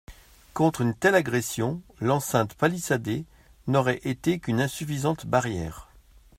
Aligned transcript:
Contre 0.55 0.81
une 0.81 0.95
telle 0.95 1.13
agression, 1.13 1.79
l’enceinte 1.99 2.55
palissadée 2.55 3.23
n’aurait 3.67 4.01
été 4.03 4.39
qu’une 4.39 4.59
insuffisante 4.59 5.27
barrière. 5.27 5.89